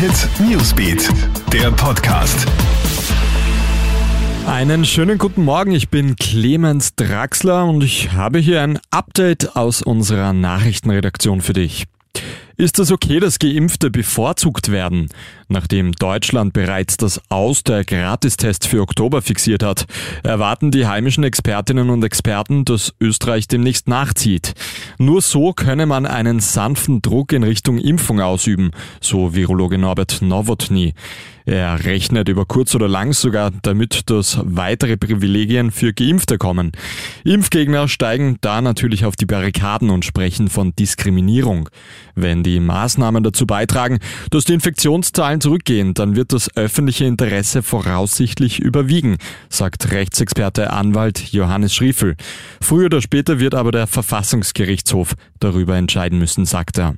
Hit 0.00 0.30
Newsbeat, 0.40 1.10
der 1.52 1.70
Podcast. 1.72 2.46
Einen 4.46 4.86
schönen 4.86 5.18
guten 5.18 5.44
Morgen, 5.44 5.72
ich 5.72 5.90
bin 5.90 6.16
Clemens 6.16 6.94
Draxler 6.94 7.66
und 7.66 7.84
ich 7.84 8.10
habe 8.12 8.38
hier 8.38 8.62
ein 8.62 8.78
Update 8.88 9.56
aus 9.56 9.82
unserer 9.82 10.32
Nachrichtenredaktion 10.32 11.42
für 11.42 11.52
dich. 11.52 11.84
Ist 12.60 12.78
es 12.78 12.92
okay, 12.92 13.20
dass 13.20 13.38
Geimpfte 13.38 13.90
bevorzugt 13.90 14.70
werden? 14.70 15.08
Nachdem 15.48 15.92
Deutschland 15.92 16.52
bereits 16.52 16.98
das 16.98 17.18
Aus 17.30 17.64
der 17.64 17.84
Gratistest 17.84 18.66
für 18.66 18.82
Oktober 18.82 19.22
fixiert 19.22 19.62
hat, 19.62 19.86
erwarten 20.24 20.70
die 20.70 20.86
heimischen 20.86 21.24
Expertinnen 21.24 21.88
und 21.88 22.04
Experten, 22.04 22.66
dass 22.66 22.92
Österreich 23.00 23.48
demnächst 23.48 23.88
nachzieht. 23.88 24.52
Nur 24.98 25.22
so 25.22 25.54
könne 25.54 25.86
man 25.86 26.04
einen 26.04 26.40
sanften 26.40 27.00
Druck 27.00 27.32
in 27.32 27.44
Richtung 27.44 27.78
Impfung 27.78 28.20
ausüben, 28.20 28.72
so 29.00 29.34
Virologe 29.34 29.78
Norbert 29.78 30.20
Nowotny. 30.20 30.92
Er 31.50 31.84
rechnet 31.84 32.28
über 32.28 32.46
kurz 32.46 32.76
oder 32.76 32.86
lang 32.86 33.12
sogar 33.12 33.50
damit, 33.62 34.08
dass 34.08 34.38
weitere 34.44 34.96
Privilegien 34.96 35.72
für 35.72 35.92
Geimpfte 35.92 36.38
kommen. 36.38 36.70
Impfgegner 37.24 37.88
steigen 37.88 38.36
da 38.40 38.62
natürlich 38.62 39.04
auf 39.04 39.16
die 39.16 39.26
Barrikaden 39.26 39.90
und 39.90 40.04
sprechen 40.04 40.48
von 40.48 40.76
Diskriminierung. 40.76 41.68
Wenn 42.14 42.44
die 42.44 42.60
Maßnahmen 42.60 43.24
dazu 43.24 43.48
beitragen, 43.48 43.98
dass 44.30 44.44
die 44.44 44.52
Infektionszahlen 44.52 45.40
zurückgehen, 45.40 45.92
dann 45.92 46.14
wird 46.14 46.32
das 46.32 46.56
öffentliche 46.56 47.06
Interesse 47.06 47.64
voraussichtlich 47.64 48.60
überwiegen, 48.60 49.16
sagt 49.48 49.90
Rechtsexperte 49.90 50.72
Anwalt 50.72 51.32
Johannes 51.32 51.74
Schriefel. 51.74 52.14
Früher 52.60 52.86
oder 52.86 53.02
später 53.02 53.40
wird 53.40 53.56
aber 53.56 53.72
der 53.72 53.88
Verfassungsgerichtshof 53.88 55.16
darüber 55.40 55.76
entscheiden 55.76 56.20
müssen, 56.20 56.44
sagt 56.44 56.78
er. 56.78 56.94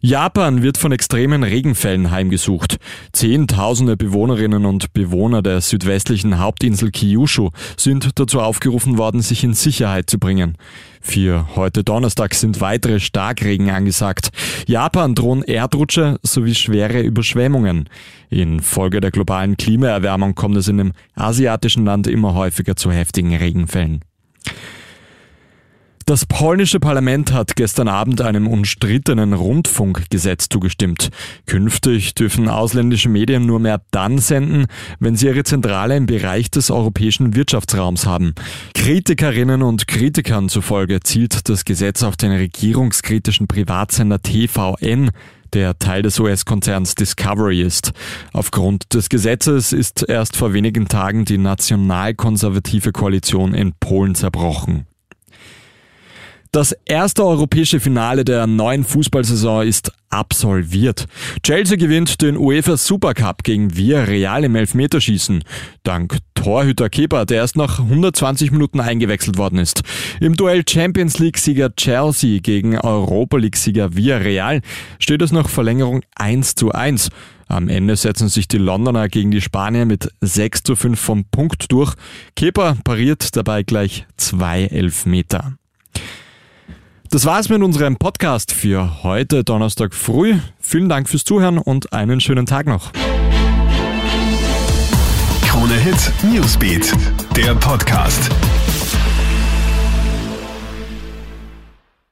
Japan 0.00 0.62
wird 0.62 0.78
von 0.78 0.92
extremen 0.92 1.42
Regenfällen 1.42 2.10
heimgesucht. 2.10 2.76
Zehntausende 3.12 3.96
Bewohnerinnen 3.96 4.66
und 4.66 4.92
Bewohner 4.92 5.42
der 5.42 5.60
südwestlichen 5.60 6.38
Hauptinsel 6.38 6.90
Kyushu 6.90 7.50
sind 7.76 8.18
dazu 8.18 8.40
aufgerufen 8.40 8.98
worden, 8.98 9.22
sich 9.22 9.42
in 9.42 9.54
Sicherheit 9.54 10.10
zu 10.10 10.18
bringen. 10.18 10.56
Für 11.00 11.56
heute 11.56 11.82
Donnerstag 11.84 12.34
sind 12.34 12.60
weitere 12.60 13.00
Starkregen 13.00 13.70
angesagt. 13.70 14.30
Japan 14.66 15.14
drohen 15.14 15.42
Erdrutsche 15.42 16.18
sowie 16.22 16.54
schwere 16.54 17.00
Überschwemmungen. 17.00 17.88
Infolge 18.28 19.00
der 19.00 19.10
globalen 19.10 19.56
Klimaerwärmung 19.56 20.34
kommt 20.34 20.56
es 20.56 20.68
in 20.68 20.78
dem 20.78 20.92
asiatischen 21.14 21.84
Land 21.84 22.06
immer 22.06 22.34
häufiger 22.34 22.76
zu 22.76 22.90
heftigen 22.90 23.34
Regenfällen. 23.34 24.00
Das 26.08 26.24
polnische 26.24 26.78
Parlament 26.78 27.32
hat 27.32 27.56
gestern 27.56 27.88
Abend 27.88 28.20
einem 28.20 28.46
umstrittenen 28.46 29.32
Rundfunkgesetz 29.32 30.48
zugestimmt. 30.48 31.10
Künftig 31.46 32.14
dürfen 32.14 32.48
ausländische 32.48 33.08
Medien 33.08 33.44
nur 33.44 33.58
mehr 33.58 33.82
dann 33.90 34.18
senden, 34.18 34.66
wenn 35.00 35.16
sie 35.16 35.26
ihre 35.26 35.42
Zentrale 35.42 35.96
im 35.96 36.06
Bereich 36.06 36.48
des 36.48 36.70
europäischen 36.70 37.34
Wirtschaftsraums 37.34 38.06
haben. 38.06 38.36
Kritikerinnen 38.74 39.62
und 39.62 39.88
Kritikern 39.88 40.48
zufolge 40.48 41.00
zielt 41.00 41.48
das 41.48 41.64
Gesetz 41.64 42.04
auf 42.04 42.16
den 42.16 42.30
regierungskritischen 42.30 43.48
Privatsender 43.48 44.22
TVN, 44.22 45.10
der 45.54 45.76
Teil 45.80 46.02
des 46.02 46.20
US-Konzerns 46.20 46.94
Discovery 46.94 47.62
ist. 47.62 47.92
Aufgrund 48.32 48.94
des 48.94 49.08
Gesetzes 49.08 49.72
ist 49.72 50.08
erst 50.08 50.36
vor 50.36 50.52
wenigen 50.52 50.86
Tagen 50.86 51.24
die 51.24 51.38
nationalkonservative 51.38 52.92
Koalition 52.92 53.54
in 53.54 53.72
Polen 53.80 54.14
zerbrochen. 54.14 54.86
Das 56.56 56.74
erste 56.86 57.22
europäische 57.22 57.80
Finale 57.80 58.24
der 58.24 58.46
neuen 58.46 58.82
Fußballsaison 58.82 59.66
ist 59.66 59.92
absolviert. 60.08 61.04
Chelsea 61.42 61.76
gewinnt 61.76 62.22
den 62.22 62.38
UEFA 62.38 62.78
Supercup 62.78 63.42
gegen 63.42 63.76
Villarreal 63.76 64.42
im 64.42 64.56
Elfmeterschießen. 64.56 65.44
Dank 65.82 66.16
Torhüter 66.34 66.88
Kepa, 66.88 67.26
der 67.26 67.42
erst 67.42 67.56
nach 67.56 67.80
120 67.80 68.52
Minuten 68.52 68.80
eingewechselt 68.80 69.36
worden 69.36 69.58
ist. 69.58 69.82
Im 70.18 70.34
Duell 70.34 70.62
Champions 70.66 71.18
League-Sieger 71.18 71.76
Chelsea 71.76 72.38
gegen 72.40 72.78
Europa 72.78 73.36
League-Sieger 73.36 73.94
Villarreal 73.94 74.62
steht 74.98 75.20
es 75.20 75.32
nach 75.32 75.50
Verlängerung 75.50 76.04
1 76.14 76.54
zu 76.54 76.72
1. 76.72 77.10
Am 77.48 77.68
Ende 77.68 77.96
setzen 77.96 78.30
sich 78.30 78.48
die 78.48 78.56
Londoner 78.56 79.10
gegen 79.10 79.30
die 79.30 79.42
Spanier 79.42 79.84
mit 79.84 80.08
6 80.22 80.62
zu 80.62 80.74
5 80.74 80.98
vom 80.98 81.26
Punkt 81.26 81.70
durch. 81.70 81.92
Kepa 82.34 82.78
pariert 82.82 83.36
dabei 83.36 83.62
gleich 83.62 84.06
zwei 84.16 84.64
Elfmeter. 84.64 85.58
Das 87.10 87.24
war's 87.24 87.48
mit 87.48 87.62
unserem 87.62 87.96
Podcast 87.96 88.52
für 88.52 89.02
heute 89.02 89.44
Donnerstag 89.44 89.94
früh. 89.94 90.38
Vielen 90.58 90.88
Dank 90.88 91.08
fürs 91.08 91.24
Zuhören 91.24 91.58
und 91.58 91.92
einen 91.92 92.20
schönen 92.20 92.46
Tag 92.46 92.66
noch. 92.66 92.92
Krone 95.42 95.74
Hit 95.74 96.12
Newsbeat, 96.24 96.92
der 97.36 97.54
Podcast. 97.54 98.30